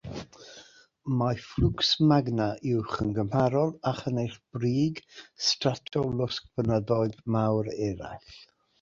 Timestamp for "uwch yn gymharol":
2.71-3.71